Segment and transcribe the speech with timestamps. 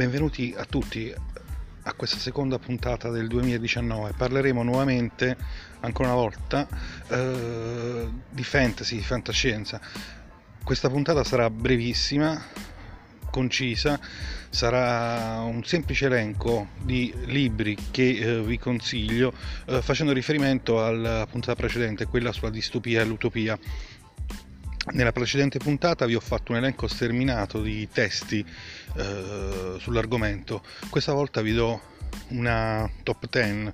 [0.00, 1.14] Benvenuti a tutti
[1.82, 4.14] a questa seconda puntata del 2019.
[4.16, 5.36] Parleremo nuovamente,
[5.80, 6.66] ancora una volta,
[7.08, 9.78] eh, di fantasy, di fantascienza.
[10.64, 12.42] Questa puntata sarà brevissima,
[13.30, 14.00] concisa,
[14.48, 19.34] sarà un semplice elenco di libri che eh, vi consiglio
[19.66, 23.58] eh, facendo riferimento alla puntata precedente, quella sulla distopia e l'utopia
[24.92, 28.44] nella precedente puntata vi ho fatto un elenco sterminato di testi
[28.96, 31.80] eh, sull'argomento, questa volta vi do
[32.28, 33.72] una top 10,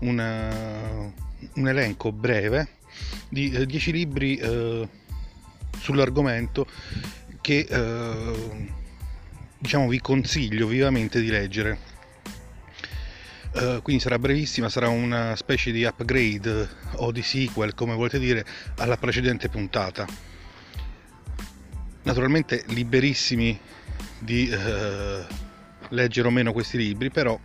[0.00, 1.12] una,
[1.54, 2.68] un elenco breve
[3.28, 4.88] di eh, 10 libri eh,
[5.78, 6.66] sull'argomento
[7.40, 8.66] che eh,
[9.58, 11.96] diciamo vi consiglio vivamente di leggere.
[13.50, 18.44] Uh, quindi sarà brevissima, sarà una specie di upgrade o di sequel, come volete dire,
[18.76, 20.06] alla precedente puntata
[22.08, 23.60] naturalmente liberissimi
[24.18, 25.26] di eh,
[25.90, 27.38] leggere o meno questi libri, però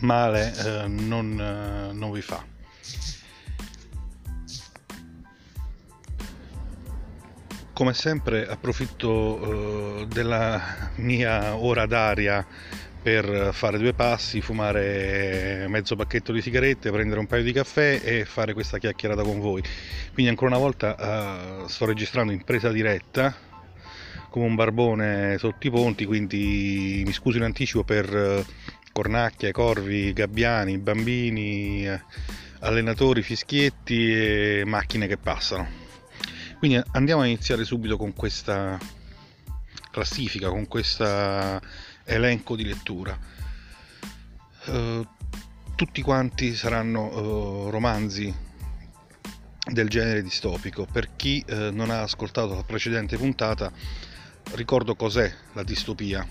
[0.00, 2.44] male eh, non, eh, non vi fa.
[7.72, 12.46] Come sempre approfitto eh, della mia ora d'aria
[13.04, 18.24] per fare due passi, fumare mezzo pacchetto di sigarette, prendere un paio di caffè e
[18.24, 19.62] fare questa chiacchierata con voi.
[20.14, 23.36] Quindi ancora una volta uh, sto registrando in presa diretta
[24.30, 28.42] come un barbone sotto i ponti, quindi mi scuso in anticipo per uh,
[28.90, 32.00] cornacchie, corvi, gabbiani, bambini, uh,
[32.60, 35.68] allenatori, fischietti e macchine che passano.
[36.58, 38.78] Quindi andiamo a iniziare subito con questa
[39.90, 41.60] classifica, con questa
[42.04, 43.18] elenco di lettura.
[44.66, 45.06] Uh,
[45.74, 48.32] tutti quanti saranno uh, romanzi
[49.70, 50.86] del genere distopico.
[50.90, 53.72] Per chi uh, non ha ascoltato la precedente puntata,
[54.52, 56.26] ricordo cos'è la distopia.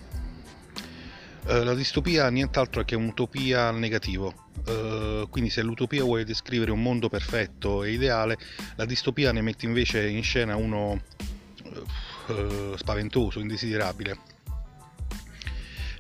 [1.46, 4.34] la distopia nient'altro è che un'utopia al negativo.
[5.30, 8.38] quindi se l'utopia vuole descrivere un mondo perfetto e ideale,
[8.76, 11.02] la distopia ne mette invece in scena uno
[12.78, 14.33] spaventoso, indesiderabile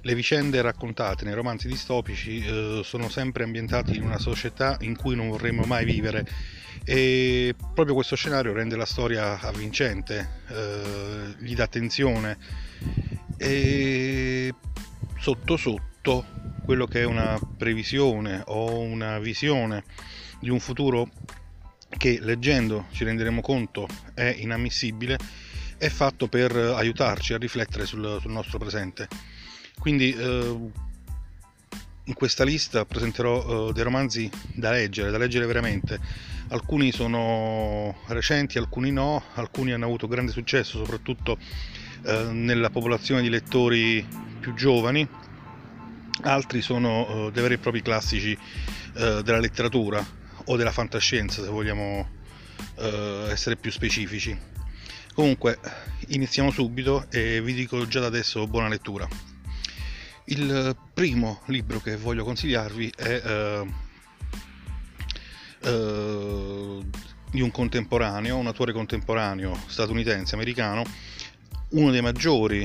[0.06, 5.16] le vicende raccontate nei romanzi distopici eh, sono sempre ambientate in una società in cui
[5.16, 6.28] non vorremmo mai vivere
[6.84, 12.38] e proprio questo scenario rende la storia avvincente, eh, gli dà tensione
[13.38, 14.54] e
[15.18, 16.26] sotto sotto
[16.66, 19.86] quello che è una previsione o una visione
[20.42, 21.10] di un futuro
[21.98, 25.18] che leggendo ci renderemo conto è inammissibile,
[25.78, 29.08] è fatto per aiutarci a riflettere sul, sul nostro presente.
[29.80, 30.58] Quindi eh,
[32.06, 36.00] in questa lista presenterò eh, dei romanzi da leggere, da leggere veramente.
[36.50, 41.38] Alcuni sono recenti, alcuni no, alcuni hanno avuto grande successo soprattutto
[42.06, 44.06] eh, nella popolazione di lettori
[44.40, 45.08] più giovani,
[46.24, 50.06] altri sono eh, dei veri e propri classici eh, della letteratura
[50.46, 52.10] o della fantascienza se vogliamo
[52.76, 54.38] eh, essere più specifici.
[55.14, 55.60] Comunque
[56.08, 59.33] iniziamo subito e vi dico già da adesso buona lettura.
[60.26, 63.62] Il primo libro che voglio consigliarvi è
[65.62, 66.90] uh, uh,
[67.30, 70.84] di un contemporaneo, un autore contemporaneo statunitense, americano,
[71.72, 72.62] uno dei maggiori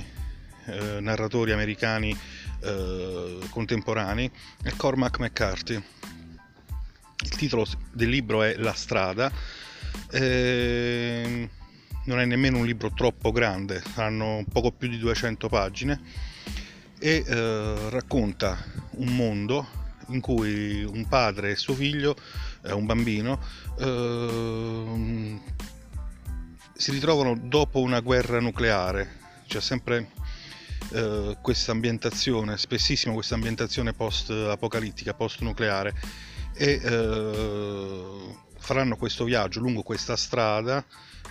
[0.67, 2.17] uh, narratori americani
[3.51, 4.29] contemporanei,
[4.63, 5.81] è Cormac McCarthy.
[7.25, 9.31] Il titolo del libro è La strada.
[10.11, 11.49] Eh,
[12.05, 16.01] non è nemmeno un libro troppo grande, hanno poco più di 200 pagine
[16.99, 18.59] e eh, racconta
[18.93, 19.67] un mondo
[20.09, 22.17] in cui un padre e suo figlio,
[22.63, 23.41] eh, un bambino,
[23.79, 25.41] eh,
[26.73, 29.17] si ritrovano dopo una guerra nucleare.
[29.47, 30.11] C'è sempre
[30.93, 35.95] eh, questa ambientazione, spessissimo questa ambientazione post-apocalittica, post-nucleare
[36.55, 40.85] e eh, faranno questo viaggio lungo questa strada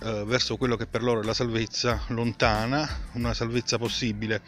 [0.03, 4.41] eh, verso quello che per loro è la salvezza lontana, una salvezza possibile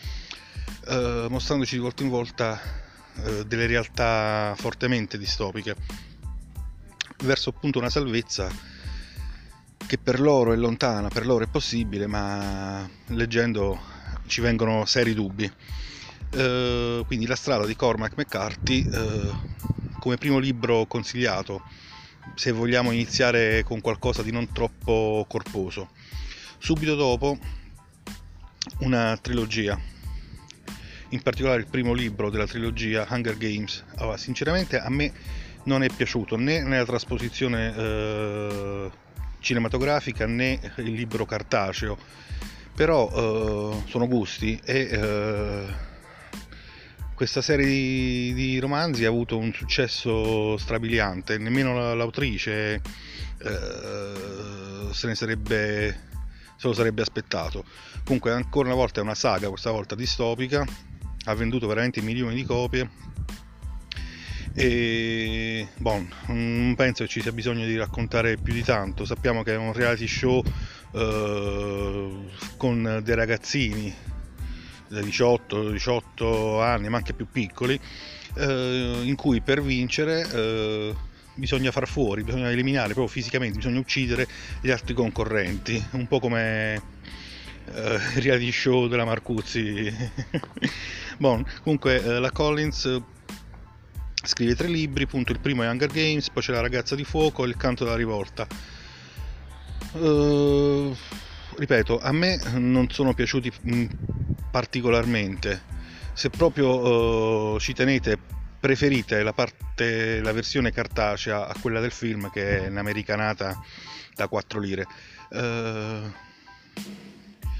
[0.90, 2.60] eh, mostrandoci di volta in volta
[3.24, 5.76] eh, delle realtà fortemente distopiche,
[7.24, 8.50] verso appunto una salvezza
[9.86, 13.80] che per loro è lontana, per loro è possibile, ma leggendo
[14.28, 15.52] ci vengono seri dubbi.
[16.32, 19.32] Eh, quindi La strada di Cormac McCarthy eh,
[20.00, 21.64] come primo libro consigliato
[22.36, 25.90] se vogliamo iniziare con qualcosa di non troppo corposo.
[26.58, 27.38] Subito dopo
[28.80, 29.80] una trilogia
[31.10, 33.84] in particolare il primo libro della trilogia Hunger Games.
[33.96, 35.12] Allora, sinceramente a me
[35.64, 38.92] non è piaciuto né nella trasposizione eh,
[39.40, 41.98] cinematografica né il libro cartaceo,
[42.76, 45.66] però eh, sono gusti e eh,
[47.14, 52.82] questa serie di, di, romanzi ha avuto un successo strabiliante, nemmeno l'autrice
[53.38, 56.08] eh, se ne sarebbe
[56.60, 57.64] se lo sarebbe aspettato.
[58.04, 60.66] Comunque ancora una volta è una saga, questa volta distopica,
[61.26, 62.90] ha venduto veramente milioni di copie.
[64.54, 69.54] E bon, non penso che ci sia bisogno di raccontare più di tanto, sappiamo che
[69.54, 70.44] è un reality show
[70.92, 72.10] eh,
[72.58, 73.94] con dei ragazzini
[74.90, 77.80] da 18, 18 anni, ma anche più piccoli,
[78.36, 80.96] eh, in cui per vincere eh,
[81.36, 84.28] bisogna far fuori, bisogna eliminare proprio fisicamente, bisogna uccidere
[84.62, 86.82] gli altri concorrenti, un po' come
[87.74, 89.94] eh, reality show della Marcuzzi.
[91.20, 93.02] bon, comunque eh, la Collins
[94.24, 97.44] scrive tre libri, appunto il primo è Hunger Games, poi c'è La ragazza di fuoco
[97.44, 98.48] e Il canto della rivolta.
[99.92, 100.96] Uh,
[101.56, 103.86] ripeto, a me non sono piaciuti mm,
[104.52, 105.78] particolarmente.
[106.14, 108.18] Se proprio uh, ci tenete
[108.60, 113.58] preferite la, parte, la versione cartacea a quella del film che è un'americanata
[114.16, 114.86] da 4 lire.
[115.30, 116.12] Uh,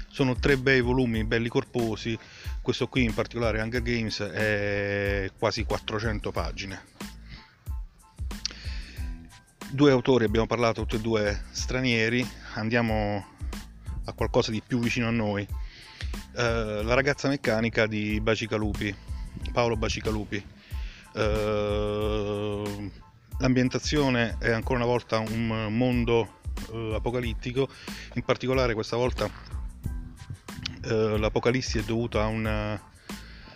[0.08, 2.18] sono tre bei volumi, belli corposi,
[2.70, 6.82] questo qui in particolare Hunger Games è quasi 400 pagine.
[9.72, 12.24] Due autori abbiamo parlato, tutti e due stranieri,
[12.54, 13.26] andiamo
[14.04, 15.44] a qualcosa di più vicino a noi.
[16.32, 18.94] Uh, la ragazza meccanica di Bacicalupi,
[19.52, 20.58] Paolo Bacicalupi
[21.12, 22.88] Uh,
[23.38, 26.38] l'ambientazione è ancora una volta un mondo
[26.68, 27.68] uh, apocalittico,
[28.14, 29.59] in particolare questa volta
[30.84, 32.80] uh, l'apocalissi è dovuta a, una,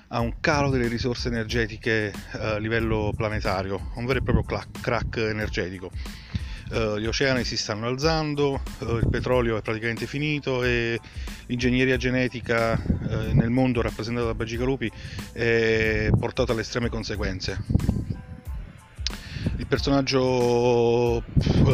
[0.09, 5.91] a, un calo delle risorse energetiche a livello planetario, un vero e proprio crack, energetico.
[6.71, 10.99] Uh, gli oceani si stanno alzando, il petrolio è praticamente finito e
[11.47, 12.83] l'ingegneria genetica
[13.33, 14.91] nel mondo rappresentata da Bagigalupi
[15.33, 17.59] è portata alle estreme conseguenze.
[19.57, 21.23] Il personaggio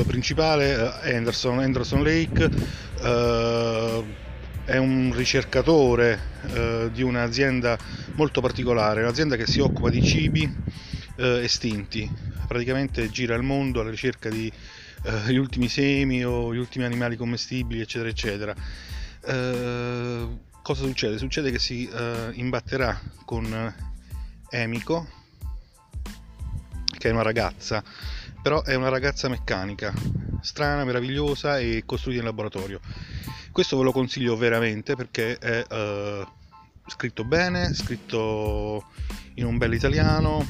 [0.06, 2.50] principale è Anderson, Anderson Lake,
[4.70, 7.76] è un ricercatore di un'azienda
[8.14, 10.48] molto particolare, un'azienda che si occupa di cibi
[11.16, 12.08] estinti,
[12.46, 14.50] praticamente gira il mondo alla ricerca di
[15.02, 18.54] eh, gli ultimi semi o gli ultimi animali commestibili, eccetera, eccetera.
[19.24, 20.26] Eh,
[20.62, 21.18] cosa succede?
[21.18, 23.74] Succede che si eh, imbatterà con
[24.50, 25.08] Emiko,
[26.98, 27.82] che è una ragazza,
[28.42, 29.92] però è una ragazza meccanica,
[30.42, 32.80] strana, meravigliosa e costruita in laboratorio.
[33.60, 36.26] Questo ve lo consiglio veramente perché è uh,
[36.86, 38.86] scritto bene, scritto
[39.34, 40.48] in un bel italiano,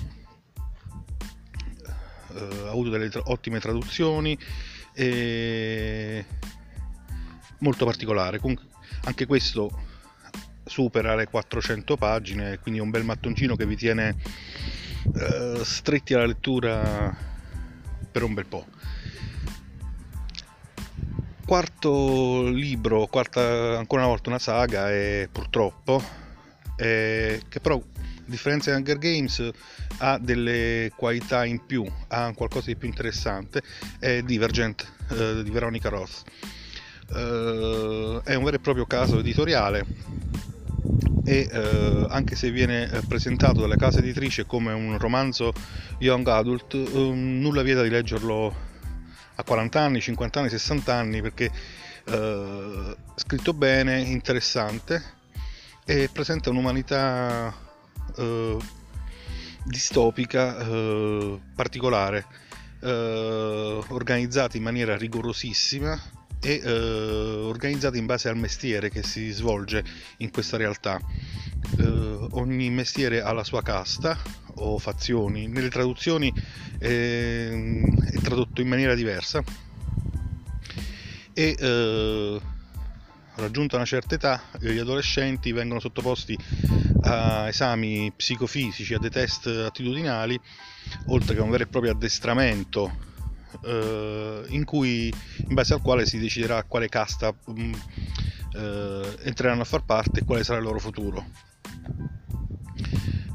[2.33, 4.39] eh, ha avuto delle tra- ottime traduzioni
[4.95, 6.25] e
[7.59, 8.39] molto particolare.
[8.39, 8.67] Comunque,
[9.07, 9.77] anche questo
[10.65, 14.15] supera le 400 pagine, quindi è un bel mattoncino che vi tiene
[15.17, 17.13] eh, stretti alla lettura
[18.09, 18.67] per un bel po'.
[21.51, 26.01] Quarto libro, quarta, ancora una volta una saga, e purtroppo,
[26.77, 29.51] è, che però a differenza di Hunger Games
[29.99, 33.63] ha delle qualità in più, ha qualcosa di più interessante,
[33.99, 36.23] è Divergent eh, di Veronica Roth.
[37.17, 39.85] Eh, è un vero e proprio caso editoriale
[41.25, 45.53] e eh, anche se viene eh, presentato dalle case editrici come un romanzo
[45.99, 48.69] young adult, ehm, nulla vieta di leggerlo
[49.41, 51.51] a 40 anni, 50 anni, 60 anni perché
[52.05, 55.19] eh, scritto bene, interessante
[55.85, 57.55] e presenta un'umanità
[58.17, 58.57] eh,
[59.65, 62.27] distopica eh, particolare,
[62.83, 65.99] eh, organizzata in maniera rigorosissima
[66.41, 69.85] e eh, organizzata in base al mestiere che si svolge
[70.19, 71.01] in questa realtà.
[71.79, 74.19] Eh, ogni mestiere ha la sua casta
[74.55, 76.33] o fazioni, nelle traduzioni
[76.79, 79.43] è, è tradotto in maniera diversa
[81.33, 82.41] e eh,
[83.37, 86.37] raggiunta una certa età gli adolescenti vengono sottoposti
[87.03, 90.39] a esami psicofisici, a dei test attitudinali,
[91.07, 93.09] oltre che a un vero e proprio addestramento
[93.65, 95.13] eh, in, cui,
[95.49, 97.73] in base al quale si deciderà quale casta mh, mm,
[98.55, 101.25] eh, entreranno a far parte e quale sarà il loro futuro.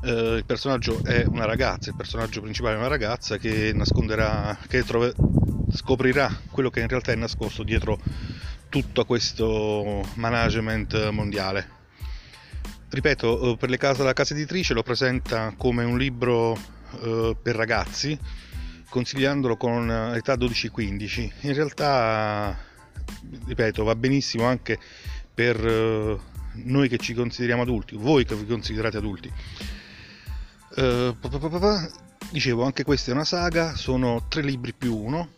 [0.04, 4.84] Eh, il personaggio è una ragazza, il personaggio principale è una ragazza che nasconderà, che
[4.84, 5.14] trove,
[5.72, 8.00] scoprirà quello che in realtà è nascosto dietro
[8.70, 11.84] tutto questo management mondiale.
[12.90, 16.58] Ripeto, eh, per le case, la casa editrice lo presenta come un libro
[17.02, 18.18] eh, per ragazzi,
[18.89, 21.32] consigliandolo con età 12-15.
[21.42, 22.58] In realtà,
[23.46, 24.80] ripeto, va benissimo anche
[25.34, 26.20] per eh,
[26.63, 29.32] noi che ci consideriamo adulti, voi che vi considerate adulti.
[30.77, 31.15] Uh,
[32.32, 35.30] dicevo, anche questa è una saga, sono tre libri più uno,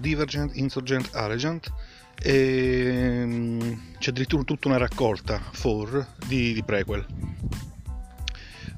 [0.00, 1.72] Divergent, Insurgent, Allegiant,
[2.22, 7.04] e um, c'è addirittura tutta una raccolta, 4, di, di prequel.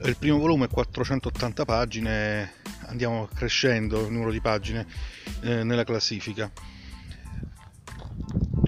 [0.04, 2.52] Il primo volume è 480 pagine,
[2.95, 4.87] andiamo crescendo il numero di pagine
[5.43, 6.51] eh, nella classifica.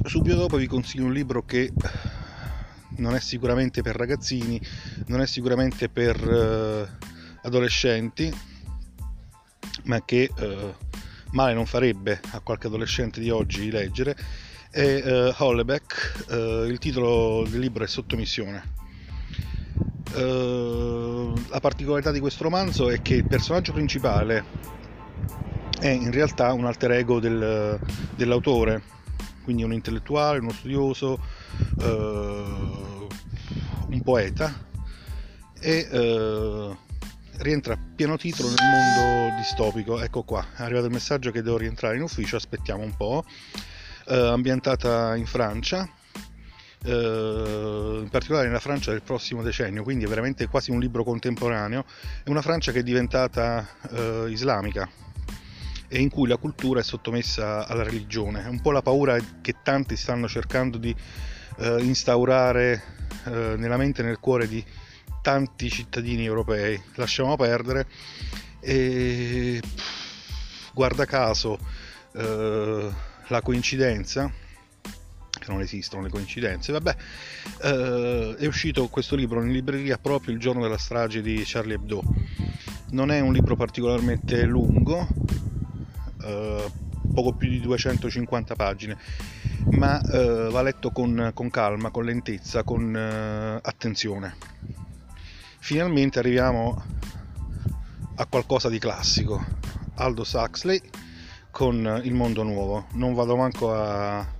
[0.05, 1.73] Subito dopo vi consiglio un libro che
[2.97, 4.61] non è sicuramente per ragazzini,
[5.07, 7.07] non è sicuramente per eh,
[7.43, 8.33] adolescenti,
[9.85, 10.75] ma che eh,
[11.31, 14.17] male non farebbe a qualche adolescente di oggi leggere,
[14.71, 18.86] è eh, Hollebeck, eh, il titolo del libro è Sottomissione.
[20.15, 24.45] Eh, la particolarità di questo romanzo è che il personaggio principale
[25.79, 27.79] è in realtà un alter ego del,
[28.15, 28.83] dell'autore,
[29.45, 31.21] quindi un intellettuale, uno studioso,
[31.81, 32.45] eh,
[33.89, 34.53] un poeta
[35.61, 36.77] e eh,
[37.39, 40.01] rientra a pieno titolo nel mondo distopico.
[40.01, 43.25] Ecco qua, è arrivato il messaggio che devo rientrare in ufficio, aspettiamo un po'.
[44.09, 45.89] Ambientata in Francia,
[46.89, 51.85] in particolare nella Francia del prossimo decennio, quindi è veramente quasi un libro contemporaneo.
[52.23, 54.89] È una Francia che è diventata eh, islamica
[55.89, 58.45] e in cui la cultura è sottomessa alla religione.
[58.45, 60.95] È un po' la paura che tanti stanno cercando di
[61.59, 62.83] eh, instaurare
[63.25, 64.65] eh, nella mente e nel cuore di
[65.23, 66.81] tanti cittadini europei.
[66.95, 67.87] Lasciamo perdere
[68.61, 69.61] e
[70.73, 71.59] guarda caso
[72.13, 72.91] eh,
[73.29, 74.45] la coincidenza
[75.47, 76.97] che non esistono le coincidenze, vabbè,
[77.63, 82.03] eh, è uscito questo libro in libreria proprio il giorno della strage di Charlie Hebdo.
[82.91, 85.07] Non è un libro particolarmente lungo,
[86.23, 86.71] eh,
[87.15, 88.99] poco più di 250 pagine,
[89.71, 94.37] ma eh, va letto con, con, calma, con lentezza, con eh, attenzione.
[95.61, 96.83] Finalmente arriviamo
[98.17, 99.45] a qualcosa di classico.
[99.99, 100.81] Aldous Huxley
[101.51, 102.87] con Il mondo nuovo.
[102.93, 104.36] Non vado manco a,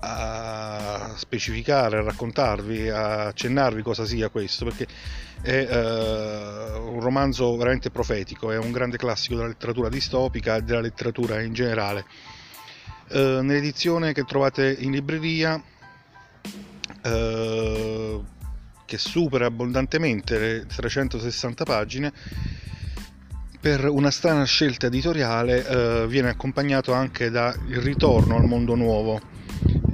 [0.00, 4.86] a specificare, a raccontarvi, a accennarvi cosa sia questo, perché
[5.42, 10.80] è uh, un romanzo veramente profetico, è un grande classico della letteratura distopica e della
[10.80, 12.04] letteratura in generale.
[13.08, 15.62] Uh, nell'edizione che trovate in libreria,
[17.04, 18.24] uh,
[18.86, 22.12] che supera abbondantemente le 360 pagine,
[23.60, 29.20] per una strana scelta editoriale viene accompagnato anche dal ritorno al mondo nuovo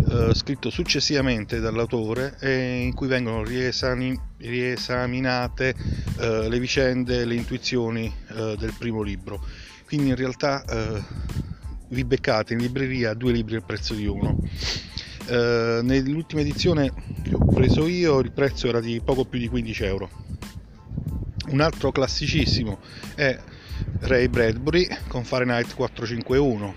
[0.08, 5.74] eh, scritto successivamente dall'autore e in cui vengono riesami, riesaminate
[6.18, 9.44] eh, le vicende, le intuizioni eh, del primo libro.
[9.84, 11.02] Quindi in realtà eh,
[11.88, 14.38] vi beccate in libreria due libri al prezzo di uno.
[15.26, 19.84] Eh, nell'ultima edizione che ho preso io il prezzo era di poco più di 15
[19.84, 20.10] euro.
[21.48, 22.78] Un altro classicissimo
[23.14, 23.36] è
[24.00, 26.74] Ray Bradbury con Fahrenheit 451.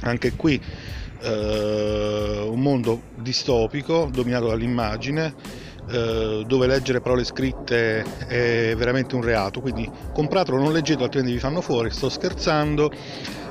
[0.00, 0.60] Anche qui
[1.24, 5.34] eh, un mondo distopico dominato dall'immagine
[5.88, 9.60] eh, dove leggere parole scritte è veramente un reato.
[9.60, 11.90] Quindi compratelo non leggetelo altrimenti vi fanno fuori.
[11.90, 12.90] Sto scherzando.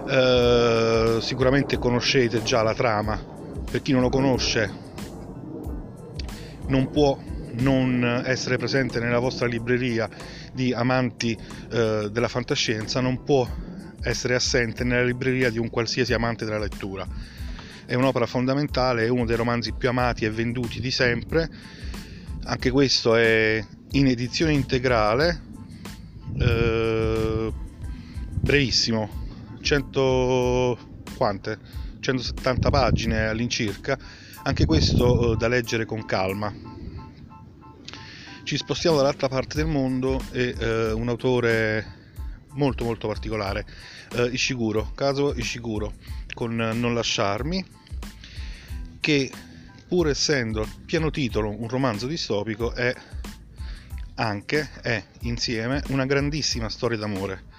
[0.10, 3.22] Eh, sicuramente conoscete già la trama.
[3.70, 4.82] Per chi non lo conosce
[6.68, 7.18] non può
[7.56, 10.10] non essere presente nella vostra libreria
[10.51, 11.38] di amanti
[11.72, 13.48] eh, della fantascienza non può
[14.01, 17.06] essere assente nella libreria di un qualsiasi amante della lettura
[17.86, 21.50] è un'opera fondamentale, è uno dei romanzi più amati e venduti di sempre.
[22.46, 25.42] Anche questo è in edizione integrale,
[26.40, 27.52] eh,
[28.40, 29.10] brevissimo,
[29.62, 30.78] 100
[31.16, 31.60] quante?
[32.00, 33.98] 170 pagine all'incirca,
[34.44, 36.54] anche questo eh, da leggere con calma.
[38.44, 42.02] Ci spostiamo dall'altra parte del mondo e eh, un autore
[42.56, 43.66] molto molto particolare,
[44.16, 45.94] eh, Ishiguro, Kazuo Ishiguro,
[46.34, 47.66] con Non lasciarmi,
[49.00, 49.32] che
[49.88, 52.94] pur essendo a pieno titolo un romanzo distopico è
[54.16, 57.52] anche, è insieme, una grandissima storia d'amore.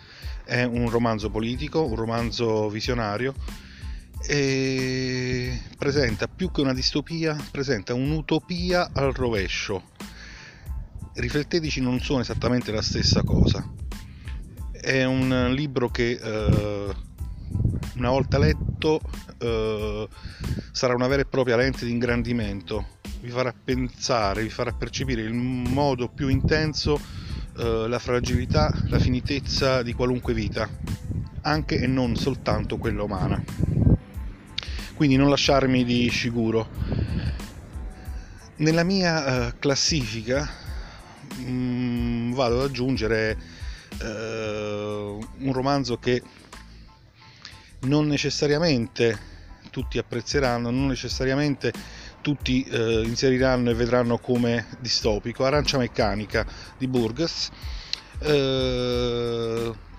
[0.45, 3.35] È un romanzo politico, un romanzo visionario
[4.27, 9.91] e presenta più che una distopia, presenta un'utopia al rovescio.
[11.15, 13.83] Rifletteteci, non sono esattamente la stessa cosa
[14.85, 16.95] è un libro che eh,
[17.97, 19.01] una volta letto
[19.39, 20.09] eh,
[20.73, 22.87] sarà una vera e propria lente di ingrandimento,
[23.21, 27.01] vi farà pensare, vi farà percepire in modo più intenso
[27.57, 30.69] eh, la fragilità, la finitezza di qualunque vita,
[31.43, 33.43] anche e non soltanto quella umana.
[34.95, 36.69] Quindi non lasciarmi di sicuro
[38.57, 40.49] nella mia uh, classifica
[41.39, 43.37] mh, mm, vado ad aggiungere
[44.01, 46.23] uh, un romanzo che
[47.85, 49.33] non necessariamente
[49.71, 51.73] tutti apprezzeranno, non necessariamente
[52.21, 55.45] tutti uh, inseriranno e vedranno come distopico.
[55.45, 56.47] Arancia meccanica
[56.79, 57.51] di Burgess,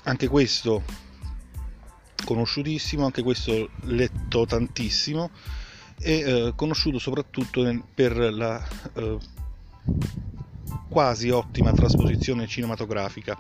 [0.03, 0.83] anche questo
[2.25, 5.29] conosciutissimo, anche questo letto tantissimo
[5.99, 8.61] e eh, conosciuto soprattutto per la
[8.93, 9.17] eh,
[10.89, 13.37] quasi ottima trasposizione cinematografica.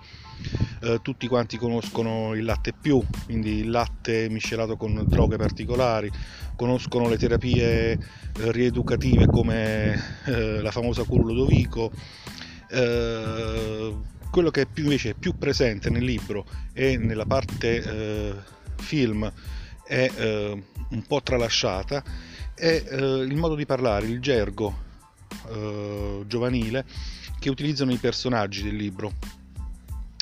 [0.85, 6.11] Eh, tutti quanti conoscono il latte più, quindi il latte miscelato con droghe particolari,
[6.55, 7.97] conoscono le terapie eh,
[8.51, 11.91] rieducative come eh, la famosa cura Ludovico.
[12.69, 13.95] Eh,
[14.29, 18.43] quello che è più, invece è più presente nel libro e nella parte
[18.75, 19.31] film
[19.87, 22.03] è un po' tralasciata
[22.55, 24.83] è eh, il modo di parlare, il gergo
[25.49, 26.85] eh, giovanile
[27.37, 29.43] che utilizzano i personaggi del libro.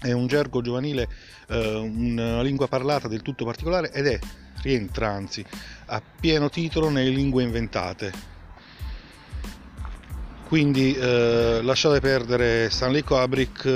[0.04, 1.08] È un gergo giovanile,
[1.48, 4.20] eh, una lingua parlata del tutto particolare ed è,
[4.62, 5.46] rientra anzi,
[5.86, 8.12] a pieno titolo nelle lingue inventate.
[10.46, 13.70] Quindi eh, lasciate perdere Stanley Kubrick eh,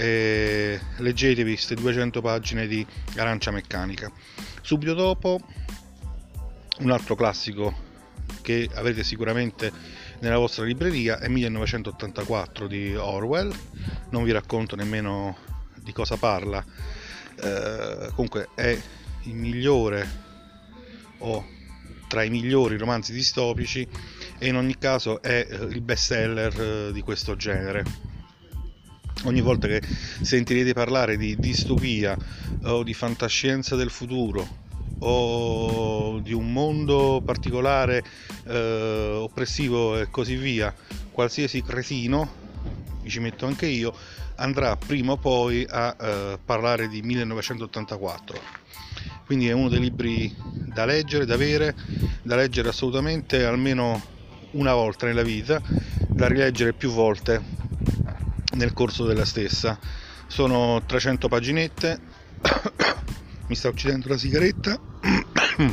[0.00, 2.84] e leggetevi queste 200 pagine di
[3.16, 4.10] Arancia Meccanica.
[4.62, 5.38] Subito dopo
[6.78, 7.92] un altro classico
[8.40, 9.70] che avrete sicuramente
[10.20, 13.54] nella vostra libreria è 1984 di Orwell
[14.08, 15.36] non vi racconto nemmeno
[15.84, 16.64] di cosa parla.
[17.36, 18.76] Eh, comunque è
[19.24, 20.22] il migliore
[21.18, 21.46] o
[22.08, 23.86] tra i migliori romanzi distopici
[24.38, 27.84] e in ogni caso è eh, il best seller eh, di questo genere.
[29.24, 29.80] Ogni volta che
[30.22, 32.16] sentirete parlare di distopia
[32.64, 34.62] o di fantascienza del futuro
[34.98, 38.02] o di un mondo particolare
[38.46, 40.74] eh, oppressivo e così via,
[41.10, 42.42] qualsiasi cretino,
[43.06, 43.94] ci metto anche io,
[44.36, 48.62] andrà prima o poi a eh, parlare di 1984.
[49.26, 51.74] Quindi è uno dei libri da leggere, da avere,
[52.22, 54.02] da leggere assolutamente almeno
[54.52, 55.60] una volta nella vita,
[56.08, 57.42] da rileggere più volte
[58.54, 59.78] nel corso della stessa.
[60.26, 62.00] Sono 300 paginette,
[63.48, 64.78] mi sta uccidendo la sigaretta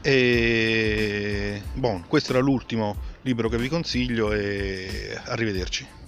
[0.00, 6.00] e bon, questo era l'ultimo libro che vi consiglio e arrivederci.